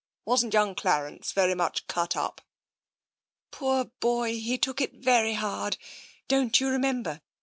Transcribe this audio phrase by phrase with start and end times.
[0.25, 2.41] Wasn't young Clarence very much cut up?""
[3.51, 4.31] Poor boy!
[4.39, 5.77] He took it very hard.
[6.27, 7.21] Don't you remember?